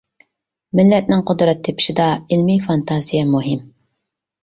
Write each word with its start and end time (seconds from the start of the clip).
مىللەتنىڭ 0.79 1.21
قۇدرەت 1.27 1.63
تېپىشىدا 1.69 2.09
ئىلمىي 2.17 2.61
فانتازىيە 2.67 3.31
مۇھىم. 3.37 3.65